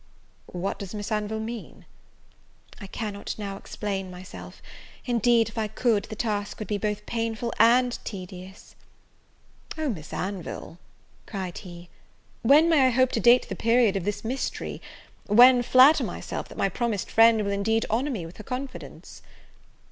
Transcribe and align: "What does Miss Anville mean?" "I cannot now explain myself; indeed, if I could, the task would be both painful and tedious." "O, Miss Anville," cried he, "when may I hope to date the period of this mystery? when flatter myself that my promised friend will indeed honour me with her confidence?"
"What 0.47 0.79
does 0.79 0.95
Miss 0.95 1.11
Anville 1.11 1.39
mean?" 1.39 1.85
"I 2.79 2.87
cannot 2.87 3.35
now 3.37 3.55
explain 3.55 4.09
myself; 4.09 4.59
indeed, 5.05 5.47
if 5.49 5.59
I 5.59 5.67
could, 5.67 6.05
the 6.05 6.15
task 6.15 6.57
would 6.57 6.67
be 6.67 6.79
both 6.79 7.05
painful 7.05 7.53
and 7.59 7.99
tedious." 8.03 8.73
"O, 9.77 9.89
Miss 9.89 10.11
Anville," 10.11 10.79
cried 11.27 11.59
he, 11.59 11.87
"when 12.41 12.67
may 12.67 12.87
I 12.87 12.89
hope 12.89 13.11
to 13.11 13.19
date 13.19 13.47
the 13.47 13.55
period 13.55 13.95
of 13.95 14.03
this 14.05 14.25
mystery? 14.25 14.81
when 15.27 15.61
flatter 15.61 16.03
myself 16.03 16.49
that 16.49 16.57
my 16.57 16.67
promised 16.67 17.11
friend 17.11 17.39
will 17.43 17.51
indeed 17.51 17.85
honour 17.91 18.09
me 18.09 18.25
with 18.25 18.37
her 18.37 18.43
confidence?" 18.43 19.21